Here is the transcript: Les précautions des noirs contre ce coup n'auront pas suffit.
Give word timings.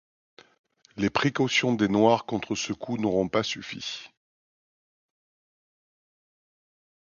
Les 0.97 1.11
précautions 1.11 1.75
des 1.75 1.87
noirs 1.87 2.25
contre 2.25 2.55
ce 2.55 2.73
coup 2.73 2.97
n'auront 2.97 3.29
pas 3.29 3.43
suffit. 3.43 4.09